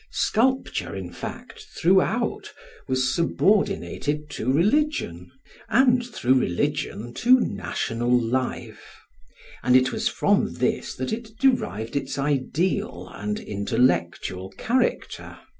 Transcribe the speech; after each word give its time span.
Sculpture, 0.09 0.95
in 0.95 1.11
fact, 1.13 1.61
throughout, 1.79 2.51
was 2.87 3.13
subordinated 3.13 4.31
to 4.31 4.51
religion, 4.51 5.29
and 5.69 6.03
through 6.03 6.33
religion 6.39 7.13
to 7.13 7.39
national 7.39 8.09
life; 8.09 8.95
and 9.61 9.75
it 9.75 9.91
was 9.91 10.07
from 10.07 10.55
this 10.55 10.95
that 10.95 11.13
it 11.13 11.37
derived 11.37 11.95
its 11.95 12.17
ideal 12.17 13.11
and 13.13 13.39
intellectual 13.39 14.49
character. 14.57 15.37